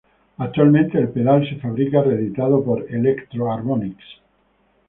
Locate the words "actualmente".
0.39-0.97